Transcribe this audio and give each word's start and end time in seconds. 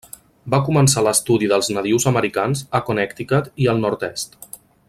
Va 0.53 0.59
començar 0.69 1.03
l'estudi 1.07 1.51
dels 1.51 1.69
nadius 1.77 2.09
americans 2.13 2.65
a 2.81 2.85
Connecticut 2.91 3.55
i 3.67 3.73
al 3.75 3.87
nord-est. 3.87 4.39